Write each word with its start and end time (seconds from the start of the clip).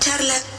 charla 0.00 0.49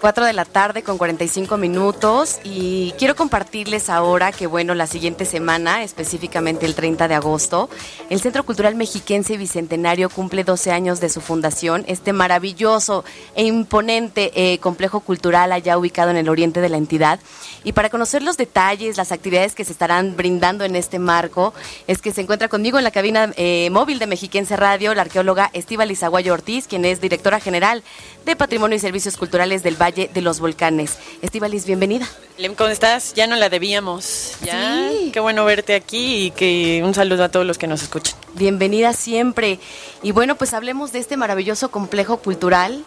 4 0.00 0.24
de 0.24 0.32
la 0.32 0.46
tarde 0.46 0.82
con 0.82 0.96
45 0.96 1.58
minutos 1.58 2.40
y 2.42 2.94
quiero 2.98 3.14
compartirles 3.14 3.90
ahora 3.90 4.32
que 4.32 4.46
bueno, 4.46 4.74
la 4.74 4.86
siguiente 4.86 5.26
semana, 5.26 5.82
específicamente 5.82 6.64
el 6.64 6.74
30 6.74 7.06
de 7.06 7.14
agosto, 7.14 7.68
el 8.08 8.20
Centro 8.20 8.44
Cultural 8.44 8.74
Mexiquense 8.76 9.36
Bicentenario 9.36 10.08
cumple 10.08 10.42
12 10.42 10.72
años 10.72 11.00
de 11.00 11.10
su 11.10 11.20
fundación, 11.20 11.84
este 11.86 12.14
maravilloso 12.14 13.04
e 13.34 13.44
imponente 13.44 14.32
eh, 14.34 14.58
complejo 14.58 15.00
cultural 15.00 15.52
allá 15.52 15.76
ubicado 15.76 16.10
en 16.10 16.16
el 16.16 16.30
oriente 16.30 16.62
de 16.62 16.70
la 16.70 16.78
entidad. 16.78 17.20
Y 17.62 17.72
para 17.72 17.90
conocer 17.90 18.22
los 18.22 18.38
detalles, 18.38 18.96
las 18.96 19.12
actividades 19.12 19.54
que 19.54 19.66
se 19.66 19.72
estarán 19.72 20.16
brindando 20.16 20.64
en 20.64 20.76
este 20.76 20.98
marco, 20.98 21.52
es 21.86 22.00
que 22.00 22.12
se 22.12 22.22
encuentra 22.22 22.48
conmigo 22.48 22.78
en 22.78 22.84
la 22.84 22.90
cabina 22.90 23.32
eh, 23.36 23.68
móvil 23.70 23.98
de 23.98 24.06
Mexiquense 24.06 24.56
Radio 24.56 24.94
la 24.94 25.02
arqueóloga 25.02 25.50
Estíbal 25.52 25.90
Izaguayo 25.90 26.32
Ortiz, 26.32 26.66
quien 26.66 26.86
es 26.86 27.02
directora 27.02 27.38
general 27.38 27.82
de 28.24 28.34
Patrimonio 28.34 28.76
y 28.76 28.80
Servicios 28.80 29.18
Culturales 29.18 29.62
del 29.62 29.76
Valle 29.76 29.89
de 29.92 30.20
los 30.22 30.40
Volcanes. 30.40 30.98
Estivalis, 31.22 31.66
bienvenida. 31.66 32.08
Lem, 32.38 32.54
¿cómo 32.54 32.70
estás? 32.70 33.12
Ya 33.14 33.26
no 33.26 33.36
la 33.36 33.48
debíamos. 33.48 34.34
Ya. 34.42 34.90
Sí. 34.90 35.10
Qué 35.12 35.20
bueno 35.20 35.44
verte 35.44 35.74
aquí 35.74 36.26
y 36.26 36.30
que 36.30 36.82
un 36.84 36.94
saludo 36.94 37.24
a 37.24 37.28
todos 37.28 37.46
los 37.46 37.58
que 37.58 37.66
nos 37.66 37.82
escuchan. 37.82 38.16
Bienvenida 38.34 38.92
siempre. 38.92 39.58
Y 40.02 40.12
bueno, 40.12 40.36
pues 40.36 40.54
hablemos 40.54 40.92
de 40.92 41.00
este 41.00 41.16
maravilloso 41.16 41.70
complejo 41.70 42.18
cultural. 42.18 42.84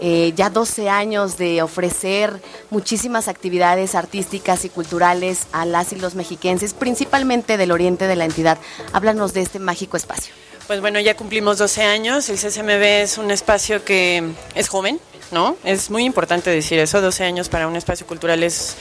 Eh, 0.00 0.32
ya 0.36 0.50
12 0.50 0.90
años 0.90 1.38
de 1.38 1.62
ofrecer 1.62 2.42
muchísimas 2.70 3.28
actividades 3.28 3.94
artísticas 3.94 4.64
y 4.64 4.68
culturales 4.68 5.46
a 5.52 5.64
las 5.64 5.92
y 5.92 5.96
los 5.96 6.14
mexiquenses, 6.14 6.74
principalmente 6.74 7.56
del 7.56 7.72
oriente 7.72 8.06
de 8.06 8.16
la 8.16 8.26
entidad. 8.26 8.58
Háblanos 8.92 9.32
de 9.32 9.40
este 9.40 9.58
mágico 9.58 9.96
espacio. 9.96 10.34
Pues 10.66 10.80
bueno, 10.80 10.98
ya 10.98 11.14
cumplimos 11.14 11.58
12 11.58 11.84
años. 11.84 12.28
El 12.28 12.38
CCMB 12.38 12.82
es 12.82 13.18
un 13.18 13.30
espacio 13.30 13.84
que 13.84 14.32
es 14.56 14.68
joven, 14.68 14.98
¿no? 15.30 15.56
Es 15.62 15.90
muy 15.90 16.04
importante 16.04 16.50
decir 16.50 16.80
eso. 16.80 17.00
12 17.00 17.22
años 17.22 17.48
para 17.48 17.68
un 17.68 17.76
espacio 17.76 18.04
cultural 18.04 18.42
es, 18.42 18.74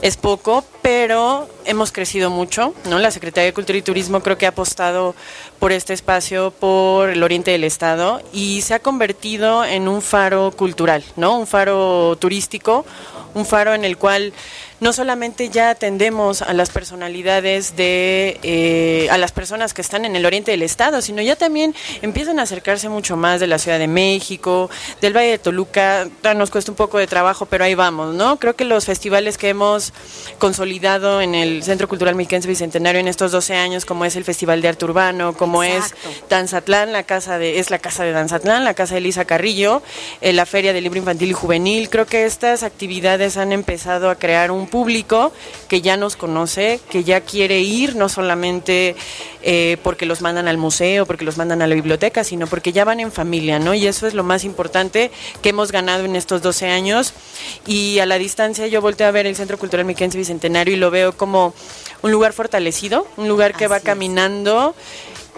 es 0.00 0.16
poco, 0.16 0.64
pero 0.80 1.46
hemos 1.66 1.92
crecido 1.92 2.30
mucho, 2.30 2.72
¿no? 2.88 2.98
La 2.98 3.10
Secretaría 3.10 3.44
de 3.44 3.52
Cultura 3.52 3.76
y 3.76 3.82
Turismo 3.82 4.22
creo 4.22 4.38
que 4.38 4.46
ha 4.46 4.50
apostado 4.50 5.14
por 5.58 5.72
este 5.72 5.92
espacio, 5.92 6.52
por 6.52 7.10
el 7.10 7.22
oriente 7.22 7.50
del 7.50 7.64
estado 7.64 8.22
y 8.32 8.62
se 8.62 8.72
ha 8.72 8.78
convertido 8.78 9.62
en 9.62 9.88
un 9.88 10.00
faro 10.00 10.52
cultural, 10.52 11.04
¿no? 11.16 11.38
Un 11.38 11.46
faro 11.46 12.16
turístico, 12.18 12.86
un 13.34 13.44
faro 13.44 13.74
en 13.74 13.84
el 13.84 13.98
cual 13.98 14.32
no 14.80 14.92
solamente 14.92 15.48
ya 15.48 15.70
atendemos 15.70 16.42
a 16.42 16.52
las 16.52 16.70
personalidades 16.70 17.76
de, 17.76 18.38
eh, 18.42 19.08
a 19.10 19.18
las 19.18 19.32
personas 19.32 19.74
que 19.74 19.82
están 19.82 20.04
en 20.04 20.16
el 20.16 20.26
oriente 20.26 20.50
del 20.50 20.62
estado, 20.62 21.00
sino 21.00 21.22
ya 21.22 21.36
también 21.36 21.74
empiezan 22.02 22.38
a 22.38 22.42
acercarse 22.42 22.88
mucho 22.88 23.16
más 23.16 23.40
de 23.40 23.46
la 23.46 23.58
Ciudad 23.58 23.78
de 23.78 23.88
México, 23.88 24.70
del 25.00 25.16
Valle 25.16 25.30
de 25.30 25.38
Toluca, 25.38 26.08
nos 26.36 26.50
cuesta 26.50 26.70
un 26.70 26.76
poco 26.76 26.98
de 26.98 27.06
trabajo, 27.06 27.46
pero 27.46 27.64
ahí 27.64 27.74
vamos, 27.74 28.14
¿no? 28.14 28.38
Creo 28.38 28.54
que 28.54 28.64
los 28.64 28.84
festivales 28.84 29.38
que 29.38 29.48
hemos 29.48 29.92
consolidado 30.38 31.20
en 31.20 31.34
el 31.34 31.62
Centro 31.62 31.88
Cultural 31.88 32.14
Mexiquense 32.14 32.48
Bicentenario 32.48 33.00
en 33.00 33.08
estos 33.08 33.32
12 33.32 33.54
años, 33.54 33.84
como 33.84 34.04
es 34.04 34.16
el 34.16 34.24
Festival 34.24 34.60
de 34.60 34.68
Arte 34.68 34.84
Urbano, 34.84 35.32
como 35.34 35.62
Exacto. 35.64 36.08
es 36.08 36.28
Danzatlán, 36.28 36.92
la 36.92 37.04
casa 37.04 37.38
de, 37.38 37.58
es 37.58 37.70
la 37.70 37.78
casa 37.78 38.04
de 38.04 38.12
Danzatlán, 38.12 38.64
la 38.64 38.74
casa 38.74 38.94
de 38.94 38.98
Elisa 38.98 39.24
Carrillo, 39.24 39.82
eh, 40.20 40.32
la 40.32 40.46
Feria 40.46 40.72
del 40.72 40.84
Libro 40.84 40.98
Infantil 40.98 41.30
y 41.30 41.34
Juvenil, 41.34 41.88
creo 41.88 42.06
que 42.06 42.24
estas 42.26 42.62
actividades 42.62 43.36
han 43.36 43.52
empezado 43.52 44.10
a 44.10 44.16
crear 44.16 44.50
un 44.50 44.65
público 44.66 45.32
que 45.68 45.80
ya 45.80 45.96
nos 45.96 46.16
conoce, 46.16 46.80
que 46.90 47.04
ya 47.04 47.20
quiere 47.20 47.60
ir, 47.60 47.96
no 47.96 48.08
solamente 48.08 48.96
eh, 49.42 49.76
porque 49.82 50.06
los 50.06 50.20
mandan 50.20 50.48
al 50.48 50.58
museo, 50.58 51.06
porque 51.06 51.24
los 51.24 51.36
mandan 51.36 51.62
a 51.62 51.66
la 51.66 51.74
biblioteca, 51.74 52.24
sino 52.24 52.46
porque 52.46 52.72
ya 52.72 52.84
van 52.84 53.00
en 53.00 53.12
familia, 53.12 53.58
¿no? 53.58 53.74
Y 53.74 53.86
eso 53.86 54.06
es 54.06 54.14
lo 54.14 54.24
más 54.24 54.44
importante 54.44 55.10
que 55.42 55.50
hemos 55.50 55.72
ganado 55.72 56.04
en 56.04 56.16
estos 56.16 56.42
12 56.42 56.68
años. 56.68 57.14
Y 57.66 57.98
a 57.98 58.06
la 58.06 58.18
distancia 58.18 58.66
yo 58.66 58.80
volteo 58.80 59.06
a 59.06 59.10
ver 59.10 59.26
el 59.26 59.36
Centro 59.36 59.58
Cultural 59.58 59.86
Miquense 59.86 60.18
Bicentenario 60.18 60.74
y 60.74 60.78
lo 60.78 60.90
veo 60.90 61.16
como 61.16 61.54
un 62.02 62.10
lugar 62.10 62.32
fortalecido, 62.32 63.06
un 63.16 63.28
lugar 63.28 63.54
que 63.54 63.68
va 63.68 63.78
es. 63.78 63.82
caminando 63.82 64.74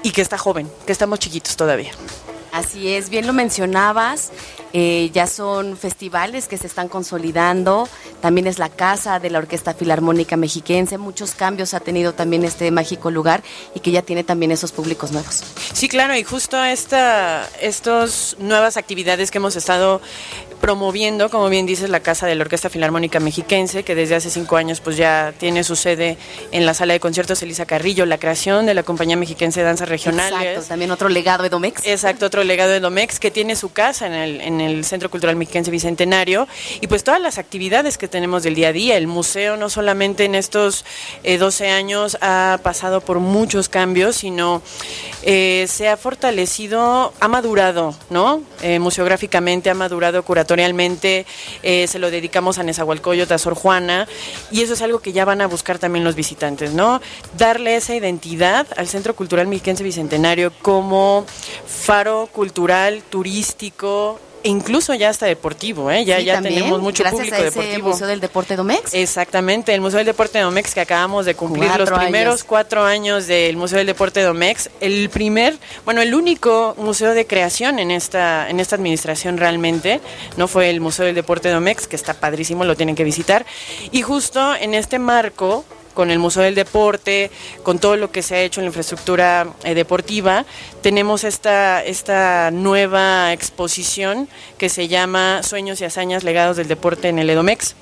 y 0.02 0.12
que 0.12 0.22
está 0.22 0.38
joven, 0.38 0.70
que 0.86 0.92
estamos 0.92 1.18
chiquitos 1.18 1.56
todavía. 1.56 1.92
Así 2.52 2.88
es, 2.88 3.10
bien 3.10 3.26
lo 3.26 3.32
mencionabas, 3.32 4.30
eh, 4.72 5.10
ya 5.12 5.26
son 5.26 5.76
festivales 5.76 6.46
que 6.48 6.58
se 6.58 6.66
están 6.66 6.88
consolidando, 6.88 7.88
también 8.20 8.46
es 8.46 8.58
la 8.58 8.68
casa 8.68 9.18
de 9.18 9.30
la 9.30 9.38
Orquesta 9.38 9.74
Filarmónica 9.74 10.36
Mexiquense, 10.36 10.98
muchos 10.98 11.32
cambios 11.32 11.74
ha 11.74 11.80
tenido 11.80 12.12
también 12.12 12.44
este 12.44 12.70
mágico 12.70 13.10
lugar 13.10 13.42
y 13.74 13.80
que 13.80 13.90
ya 13.90 14.02
tiene 14.02 14.24
también 14.24 14.52
esos 14.52 14.72
públicos 14.72 15.12
nuevos. 15.12 15.42
Sí, 15.72 15.88
claro, 15.88 16.16
y 16.16 16.24
justo 16.24 16.62
esta, 16.62 17.48
estas 17.60 18.36
nuevas 18.38 18.76
actividades 18.76 19.30
que 19.30 19.38
hemos 19.38 19.56
estado 19.56 20.00
promoviendo, 20.60 21.30
como 21.30 21.48
bien 21.48 21.66
dices, 21.66 21.88
la 21.88 22.00
Casa 22.00 22.26
de 22.26 22.34
la 22.34 22.42
Orquesta 22.42 22.68
Filarmónica 22.68 23.20
Mexiquense, 23.20 23.84
que 23.84 23.94
desde 23.94 24.16
hace 24.16 24.30
cinco 24.30 24.56
años 24.56 24.80
pues 24.80 24.96
ya 24.96 25.32
tiene 25.38 25.64
su 25.64 25.76
sede 25.76 26.18
en 26.50 26.66
la 26.66 26.74
Sala 26.74 26.94
de 26.94 27.00
Conciertos 27.00 27.42
Elisa 27.42 27.64
Carrillo, 27.64 28.06
la 28.06 28.18
creación 28.18 28.66
de 28.66 28.74
la 28.74 28.82
Compañía 28.82 29.16
Mexiquense 29.16 29.60
de 29.60 29.66
Danzas 29.66 29.88
Regionales. 29.88 30.32
Exacto, 30.32 30.68
también 30.68 30.90
otro 30.90 31.08
legado 31.08 31.42
de 31.42 31.48
Domex. 31.48 31.86
Exacto, 31.86 32.26
otro 32.26 32.44
legado 32.44 32.70
de 32.70 32.80
Domex 32.80 33.20
que 33.20 33.30
tiene 33.30 33.56
su 33.56 33.72
casa 33.72 34.06
en 34.06 34.14
el, 34.14 34.40
en 34.40 34.57
el 34.60 34.84
Centro 34.84 35.10
Cultural 35.10 35.36
Mexiquense 35.36 35.70
Bicentenario 35.70 36.46
y 36.80 36.86
pues 36.86 37.04
todas 37.04 37.20
las 37.20 37.38
actividades 37.38 37.98
que 37.98 38.08
tenemos 38.08 38.42
del 38.42 38.54
día 38.54 38.68
a 38.68 38.72
día. 38.72 38.96
El 38.96 39.06
museo 39.06 39.56
no 39.56 39.70
solamente 39.70 40.24
en 40.24 40.34
estos 40.34 40.84
eh, 41.24 41.38
12 41.38 41.70
años 41.70 42.18
ha 42.20 42.58
pasado 42.62 43.00
por 43.00 43.20
muchos 43.20 43.68
cambios, 43.68 44.16
sino 44.16 44.62
eh, 45.22 45.66
se 45.68 45.88
ha 45.88 45.96
fortalecido, 45.96 47.12
ha 47.20 47.28
madurado, 47.28 47.94
¿no? 48.10 48.42
Eh, 48.62 48.78
museográficamente 48.78 49.70
ha 49.70 49.74
madurado 49.74 50.22
curatorialmente, 50.22 51.26
eh, 51.62 51.86
se 51.86 51.98
lo 51.98 52.10
dedicamos 52.10 52.58
a 52.58 52.62
Nezahualcóyotl, 52.62 53.32
a 53.32 53.38
Sor 53.38 53.54
Juana 53.54 54.06
y 54.50 54.62
eso 54.62 54.74
es 54.74 54.82
algo 54.82 55.00
que 55.00 55.12
ya 55.12 55.24
van 55.24 55.40
a 55.40 55.46
buscar 55.46 55.78
también 55.78 56.04
los 56.04 56.14
visitantes, 56.14 56.72
¿no? 56.72 57.00
Darle 57.36 57.76
esa 57.76 57.94
identidad 57.94 58.66
al 58.76 58.88
Centro 58.88 59.14
Cultural 59.14 59.46
Mexiquense 59.46 59.82
Bicentenario 59.82 60.52
como 60.62 61.26
faro 61.66 62.28
cultural, 62.32 63.02
turístico, 63.08 64.20
e 64.42 64.48
incluso 64.48 64.94
ya 64.94 65.08
hasta 65.08 65.26
deportivo, 65.26 65.90
¿eh? 65.90 66.04
Ya, 66.04 66.18
Sí, 66.18 66.24
ya 66.24 66.34
también, 66.34 66.54
tenemos 66.56 66.80
mucho 66.80 67.02
gracias 67.02 67.20
público 67.20 67.36
a 67.36 67.46
ese 67.46 67.60
deportivo. 67.60 67.88
Museo 67.88 68.06
del 68.06 68.20
Deporte 68.20 68.56
Domex. 68.56 68.94
Exactamente, 68.94 69.74
el 69.74 69.80
Museo 69.80 69.98
del 69.98 70.06
Deporte 70.06 70.38
de 70.38 70.44
Domex 70.44 70.74
que 70.74 70.80
acabamos 70.80 71.26
de 71.26 71.34
cumplir 71.34 71.66
Cuatro 71.66 71.86
los 71.86 71.98
primeros 71.98 72.34
años. 72.34 72.44
cuatro 72.44 72.84
años 72.84 73.26
del 73.26 73.56
Museo 73.56 73.78
del 73.78 73.86
Deporte 73.86 74.20
de 74.20 74.26
Domex, 74.26 74.70
el 74.80 75.10
primer, 75.10 75.56
bueno, 75.84 76.00
el 76.02 76.14
único 76.14 76.74
museo 76.78 77.14
de 77.14 77.26
creación 77.26 77.78
en 77.78 77.90
esta, 77.90 78.48
en 78.48 78.60
esta 78.60 78.76
administración 78.76 79.36
realmente, 79.38 80.00
no 80.36 80.48
fue 80.48 80.70
el 80.70 80.80
Museo 80.80 81.06
del 81.06 81.14
Deporte 81.14 81.48
de 81.48 81.54
Domex, 81.54 81.86
que 81.86 81.96
está 81.96 82.14
padrísimo, 82.14 82.64
lo 82.64 82.76
tienen 82.76 82.94
que 82.94 83.04
visitar, 83.04 83.44
y 83.90 84.02
justo 84.02 84.54
en 84.54 84.74
este 84.74 84.98
marco 84.98 85.64
con 85.94 86.10
el 86.10 86.18
Museo 86.18 86.42
del 86.42 86.54
Deporte, 86.54 87.30
con 87.62 87.78
todo 87.78 87.96
lo 87.96 88.10
que 88.10 88.22
se 88.22 88.36
ha 88.36 88.40
hecho 88.42 88.60
en 88.60 88.64
la 88.64 88.68
infraestructura 88.68 89.48
eh, 89.64 89.74
deportiva, 89.74 90.44
tenemos 90.82 91.24
esta, 91.24 91.84
esta 91.84 92.50
nueva 92.50 93.32
exposición 93.32 94.28
que 94.58 94.68
se 94.68 94.88
llama 94.88 95.42
Sueños 95.42 95.80
y 95.80 95.84
Hazañas 95.84 96.24
Legados 96.24 96.56
del 96.56 96.68
Deporte 96.68 97.08
en 97.08 97.18
el 97.18 97.30
Edomex 97.30 97.74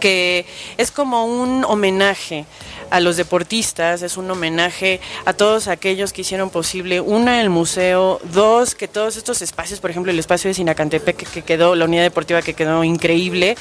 que 0.00 0.46
es 0.78 0.90
como 0.90 1.26
un 1.26 1.64
homenaje 1.64 2.46
a 2.90 2.98
los 2.98 3.16
deportistas, 3.16 4.02
es 4.02 4.16
un 4.16 4.28
homenaje 4.28 5.00
a 5.24 5.32
todos 5.32 5.68
aquellos 5.68 6.12
que 6.12 6.22
hicieron 6.22 6.50
posible, 6.50 7.00
una, 7.00 7.40
el 7.40 7.50
museo, 7.50 8.20
dos, 8.32 8.74
que 8.74 8.88
todos 8.88 9.16
estos 9.16 9.42
espacios, 9.42 9.78
por 9.78 9.90
ejemplo, 9.90 10.10
el 10.10 10.18
espacio 10.18 10.48
de 10.48 10.54
Sinacantepec 10.54 11.16
que, 11.16 11.26
que 11.26 11.42
quedó, 11.42 11.76
la 11.76 11.84
unidad 11.84 12.02
deportiva 12.02 12.42
que 12.42 12.54
quedó 12.54 12.82
increíble, 12.82 13.56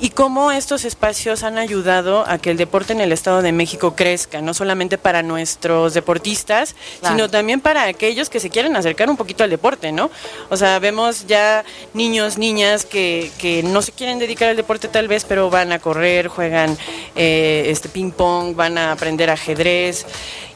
y 0.00 0.10
cómo 0.10 0.50
estos 0.50 0.84
espacios 0.84 1.42
han 1.42 1.58
ayudado 1.58 2.24
a 2.26 2.38
que 2.38 2.50
el 2.50 2.56
deporte 2.56 2.92
en 2.92 3.00
el 3.00 3.12
Estado 3.12 3.42
de 3.42 3.52
México 3.52 3.94
crezca, 3.94 4.40
no 4.40 4.54
solamente 4.54 4.96
para 4.98 5.22
nuestros 5.22 5.94
deportistas, 5.94 6.74
Claro. 7.00 7.14
sino 7.16 7.30
también 7.30 7.60
para 7.60 7.84
aquellos 7.84 8.30
que 8.30 8.40
se 8.40 8.50
quieren 8.50 8.76
acercar 8.76 9.10
un 9.10 9.16
poquito 9.16 9.44
al 9.44 9.50
deporte, 9.50 9.92
¿no? 9.92 10.10
O 10.48 10.56
sea, 10.56 10.78
vemos 10.78 11.26
ya 11.26 11.64
niños, 11.94 12.38
niñas 12.38 12.84
que, 12.84 13.30
que 13.38 13.62
no 13.62 13.82
se 13.82 13.92
quieren 13.92 14.18
dedicar 14.18 14.48
al 14.48 14.56
deporte 14.56 14.88
tal 14.88 15.06
vez, 15.08 15.24
pero 15.24 15.50
van 15.50 15.72
a 15.72 15.78
correr, 15.78 16.28
juegan 16.28 16.76
eh, 17.14 17.64
este 17.68 17.88
ping 17.88 18.10
pong, 18.10 18.54
van 18.56 18.78
a 18.78 18.92
aprender 18.92 19.28
ajedrez 19.30 20.06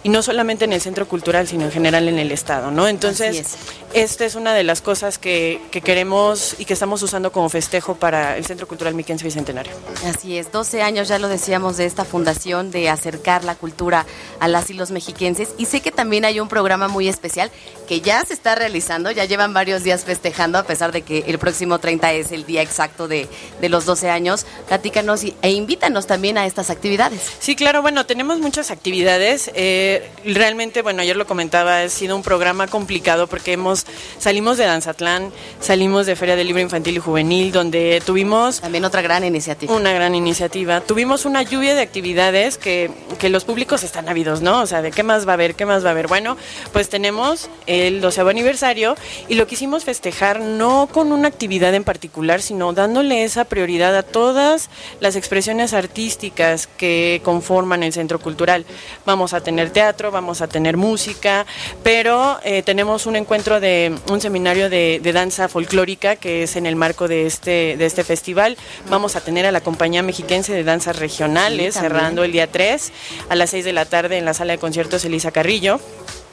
y 0.05 0.09
no 0.11 0.23
solamente 0.23 0.65
en 0.67 0.73
el 0.73 0.81
centro 0.81 1.09
cultural, 1.09 1.49
sino 1.49 1.65
en 1.65 1.73
general 1.73 2.09
en 2.09 2.19
el 2.21 2.31
estado, 2.31 2.71
¿no? 2.71 2.87
Entonces, 2.87 3.56
esta 3.93 4.25
es 4.25 4.35
una 4.37 4.55
de 4.55 4.62
las 4.62 4.81
cosas 4.81 5.19
que, 5.19 5.61
que 5.73 5.81
queremos 5.81 6.55
y 6.59 6.65
que 6.67 6.75
estamos 6.75 7.03
usando 7.03 7.33
como 7.33 7.49
festejo 7.49 7.95
para 7.97 8.37
el 8.37 8.45
Centro 8.45 8.69
Cultural 8.69 8.95
Miquense 8.95 9.25
Bicentenario. 9.25 9.73
Así 10.05 10.37
es, 10.39 10.53
12 10.53 10.83
años 10.83 11.09
ya 11.09 11.19
lo 11.19 11.29
decíamos 11.29 11.77
de 11.77 11.87
esta 11.87 12.05
fundación 12.05 12.71
de 12.71 12.89
acercar 12.91 13.45
la 13.45 13.55
cultura 13.55 14.05
a 14.41 14.47
las 14.49 14.69
y 14.71 14.75
los 14.75 14.91
mexiquenses 14.91 15.49
y 15.59 15.65
sé 15.67 15.81
que 15.81 15.91
también 15.91 16.25
hay 16.25 16.39
un 16.39 16.49
programa 16.49 16.87
muy 16.89 17.09
especial 17.09 17.51
que 17.89 18.01
ya 18.01 18.25
se 18.25 18.35
está 18.35 18.55
realizando, 18.55 19.11
ya 19.11 19.25
llevan 19.25 19.55
varios 19.55 19.85
días 19.85 20.05
festejando 20.05 20.59
a 20.59 20.65
pesar 20.65 20.93
de 20.93 21.03
que 21.03 21.25
el 21.27 21.39
próximo 21.39 21.79
30 21.79 22.12
es 22.12 22.31
el 22.33 22.45
día 22.45 22.62
exacto 22.62 23.09
de, 23.09 23.27
de 23.61 23.69
los 23.69 23.87
12 23.87 24.11
años. 24.11 24.45
Platícanos 24.69 25.25
y- 25.25 25.35
e 25.43 25.51
invítanos 25.53 26.06
también 26.06 26.37
a 26.37 26.47
estas 26.47 26.69
actividades. 26.71 27.21
Sí, 27.39 27.56
claro, 27.56 27.81
bueno, 27.83 28.05
tenemos 28.06 28.39
muchas 28.39 28.71
actividades. 28.71 29.51
Eh, 29.55 29.94
realmente, 30.25 30.82
bueno, 30.82 31.02
ayer 31.02 31.17
lo 31.17 31.26
comentaba, 31.26 31.81
ha 31.81 31.88
sido 31.88 32.17
un 32.17 32.23
programa 32.23 32.67
complicado 32.67 33.26
porque 33.26 33.52
hemos 33.52 33.87
salimos 34.19 34.58
de 34.58 34.64
Danzatlán, 34.64 35.32
salimos 35.61 36.06
de 36.06 36.17
Feria 36.17 36.37
del 36.37 36.46
Libro 36.46 36.62
Infantil 36.62 36.96
y 36.96 37.00
Juvenil, 37.00 37.52
donde 37.52 38.02
tuvimos 38.05 38.61
También 38.61 38.85
otra 38.85 39.02
gran 39.02 39.25
iniciativa. 39.25 39.75
una 39.75 39.93
gran 39.93 40.14
iniciativa. 40.14 40.81
Tuvimos 40.81 41.25
una 41.25 41.43
lluvia 41.43 41.75
de 41.75 41.82
actividades 41.82 42.58
que, 42.58 42.91
que 43.19 43.29
los 43.29 43.44
públicos 43.44 43.82
están 43.82 44.08
ávidos, 44.08 44.43
¿no? 44.43 44.61
O 44.61 44.67
sea, 44.67 44.82
de 44.82 44.91
qué 44.91 45.02
más 45.02 45.26
va 45.26 45.32
a 45.32 45.35
haber, 45.35 45.55
qué 45.55 45.67
más 45.67 45.85
va 45.85 45.88
a 45.88 45.93
haber. 45.93 46.08
Bueno, 46.08 46.37
pues 46.73 46.88
tenemos 46.88 47.49
el 47.67 48.00
12 48.00 48.23
aniversario 48.23 48.96
y 49.29 49.35
lo 49.35 49.46
quisimos 49.46 49.85
festejar 49.85 50.41
no 50.41 50.88
con 50.91 51.12
una 51.12 51.29
actividad 51.29 51.75
en 51.75 51.85
particular, 51.85 52.43
sino 52.43 52.73
dándole 52.73 53.25
esa 53.25 53.44
prioridad 53.44 53.96
a 53.96 54.02
todas 54.02 54.70
las 55.00 55.17
expresiones 55.17 55.73
artísticas 55.73 56.67
que 56.67 57.20
conforman 57.25 57.82
el 57.82 57.93
centro 57.93 58.19
cultural. 58.19 58.64
Vamos 59.06 59.35
a 59.35 59.41
tener 59.41 59.70
teatro, 59.70 59.83
vamos 60.10 60.40
a 60.40 60.48
tener 60.48 60.76
música, 60.76 61.46
pero 61.82 62.38
eh, 62.44 62.62
tenemos 62.62 63.06
un 63.06 63.16
encuentro 63.16 63.60
de 63.60 63.94
un 64.10 64.20
seminario 64.20 64.70
de, 64.70 65.00
de 65.02 65.12
danza 65.12 65.48
folclórica 65.48 66.16
que 66.16 66.44
es 66.44 66.56
en 66.56 66.66
el 66.66 66.76
marco 66.76 67.08
de 67.08 67.26
este, 67.26 67.76
de 67.76 67.86
este 67.86 68.04
festival. 68.04 68.56
Vamos 68.88 69.16
a 69.16 69.20
tener 69.20 69.46
a 69.46 69.52
la 69.52 69.60
compañía 69.60 70.02
mexiquense 70.02 70.52
de 70.52 70.64
danzas 70.64 70.98
regionales 70.98 71.75
Sí, 71.75 71.81
cerrando 71.81 72.25
el 72.25 72.32
día 72.32 72.50
3 72.50 72.92
a 73.28 73.34
las 73.34 73.50
6 73.50 73.64
de 73.64 73.72
la 73.72 73.84
tarde 73.84 74.19
en 74.19 74.25
la 74.25 74.34
sala 74.34 74.52
de 74.52 74.58
conciertos 74.58 75.04
Elisa 75.04 75.31
Carrillo. 75.31 75.81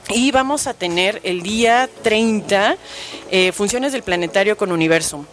Y 0.10 0.32
vamos 0.32 0.68
a 0.68 0.74
tener 0.74 1.22
el 1.24 1.42
día 1.42 1.90
30 2.02 2.76
eh, 3.30 3.52
funciones 3.52 3.92
del 3.94 4.04
planetario 4.04 4.58
con 4.58 4.72
Universum 4.72 5.26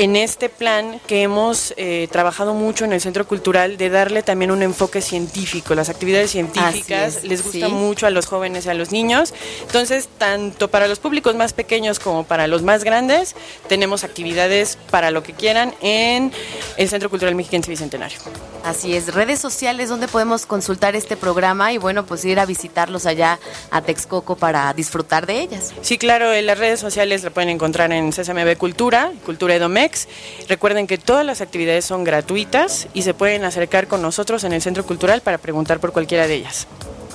en 0.00 0.16
este 0.16 0.48
plan 0.48 0.98
que 1.06 1.20
hemos 1.20 1.74
eh, 1.76 2.08
trabajado 2.10 2.54
mucho 2.54 2.86
en 2.86 2.94
el 2.94 3.02
Centro 3.02 3.26
Cultural 3.26 3.76
de 3.76 3.90
darle 3.90 4.22
también 4.22 4.50
un 4.50 4.62
enfoque 4.62 5.02
científico. 5.02 5.74
Las 5.74 5.90
actividades 5.90 6.30
científicas 6.30 7.16
es, 7.16 7.24
les 7.24 7.44
gusta 7.44 7.66
sí. 7.66 7.72
mucho 7.72 8.06
a 8.06 8.10
los 8.10 8.24
jóvenes 8.24 8.64
y 8.64 8.70
a 8.70 8.74
los 8.74 8.92
niños. 8.92 9.34
Entonces, 9.60 10.08
tanto 10.16 10.68
para 10.68 10.88
los 10.88 11.00
públicos 11.00 11.34
más 11.34 11.52
pequeños 11.52 11.98
como 11.98 12.24
para 12.24 12.46
los 12.46 12.62
más 12.62 12.82
grandes, 12.82 13.36
tenemos 13.68 14.02
actividades 14.02 14.78
para 14.90 15.10
lo 15.10 15.22
que 15.22 15.34
quieran 15.34 15.74
en 15.82 16.32
el 16.76 16.88
Centro 16.88 17.10
Cultural 17.10 17.34
Mexiquense 17.34 17.70
Bicentenario. 17.70 18.18
Así 18.64 18.94
es, 18.94 19.14
redes 19.14 19.38
sociales 19.38 19.88
donde 19.88 20.08
podemos 20.08 20.46
consultar 20.46 20.96
este 20.96 21.16
programa 21.16 21.72
y 21.72 21.78
bueno, 21.78 22.04
pues 22.04 22.24
ir 22.24 22.38
a 22.40 22.46
visitarlos 22.46 23.06
allá 23.06 23.38
a 23.70 23.82
Texcoco 23.82 24.36
para 24.36 24.72
disfrutar 24.74 25.26
de 25.26 25.40
ellas. 25.40 25.72
Sí, 25.82 25.98
claro, 25.98 26.32
en 26.32 26.46
las 26.46 26.58
redes 26.58 26.80
sociales 26.80 27.22
la 27.22 27.30
pueden 27.30 27.50
encontrar 27.50 27.92
en 27.92 28.10
CSMB 28.10 28.56
Cultura, 28.56 29.12
Cultura 29.24 29.54
Edomex. 29.54 30.08
Recuerden 30.48 30.86
que 30.86 30.98
todas 30.98 31.24
las 31.24 31.40
actividades 31.40 31.84
son 31.84 32.04
gratuitas 32.04 32.88
y 32.92 33.02
se 33.02 33.14
pueden 33.14 33.44
acercar 33.44 33.86
con 33.86 34.02
nosotros 34.02 34.44
en 34.44 34.52
el 34.52 34.62
Centro 34.62 34.84
Cultural 34.84 35.20
para 35.20 35.38
preguntar 35.38 35.80
por 35.80 35.92
cualquiera 35.92 36.26
de 36.26 36.34
ellas. 36.34 36.66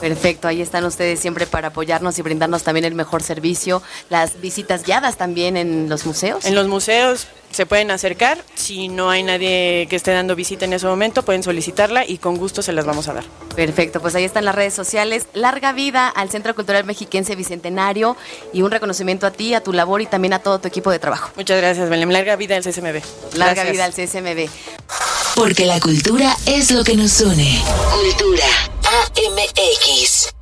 Perfecto, 0.05 0.47
ahí 0.47 0.61
están 0.61 0.85
ustedes 0.85 1.19
siempre 1.19 1.47
para 1.47 1.69
apoyarnos 1.69 2.19
y 2.19 2.21
brindarnos 2.21 2.61
también 2.61 2.85
el 2.85 2.93
mejor 2.93 3.23
servicio. 3.23 3.81
Las 4.11 4.39
visitas 4.39 4.83
guiadas 4.83 5.17
también 5.17 5.57
en 5.57 5.89
los 5.89 6.05
museos. 6.05 6.45
En 6.45 6.53
los 6.53 6.67
museos 6.67 7.25
se 7.49 7.65
pueden 7.65 7.89
acercar, 7.89 8.37
si 8.53 8.87
no 8.87 9.09
hay 9.09 9.23
nadie 9.23 9.87
que 9.89 9.95
esté 9.95 10.11
dando 10.11 10.35
visita 10.35 10.65
en 10.65 10.73
ese 10.73 10.85
momento, 10.85 11.23
pueden 11.23 11.41
solicitarla 11.41 12.05
y 12.05 12.19
con 12.19 12.37
gusto 12.37 12.61
se 12.61 12.71
las 12.71 12.85
vamos 12.85 13.07
a 13.07 13.13
dar. 13.13 13.23
Perfecto, 13.55 13.99
pues 13.99 14.13
ahí 14.13 14.25
están 14.25 14.45
las 14.45 14.53
redes 14.53 14.75
sociales. 14.75 15.25
Larga 15.33 15.73
vida 15.73 16.07
al 16.07 16.29
Centro 16.29 16.53
Cultural 16.53 16.85
Mexiquense 16.85 17.35
Bicentenario 17.35 18.15
y 18.53 18.61
un 18.61 18.69
reconocimiento 18.69 19.25
a 19.25 19.31
ti, 19.31 19.55
a 19.55 19.61
tu 19.61 19.73
labor 19.73 20.03
y 20.03 20.05
también 20.05 20.33
a 20.33 20.39
todo 20.39 20.59
tu 20.59 20.67
equipo 20.67 20.91
de 20.91 20.99
trabajo. 20.99 21.31
Muchas 21.35 21.57
gracias, 21.57 21.89
Belém. 21.89 22.11
Larga 22.11 22.35
vida 22.35 22.55
al 22.55 22.61
CSMB. 22.61 23.01
Larga 23.37 23.63
Gracias. 23.63 23.71
vida 23.71 23.85
al 23.85 23.93
CSMB. 23.93 24.49
Porque 25.33 25.65
la 25.65 25.79
cultura 25.79 26.37
es 26.45 26.69
lo 26.69 26.83
que 26.83 26.95
nos 26.95 27.19
une. 27.21 27.59
Cultura. 27.91 28.74
MX. 29.15 30.33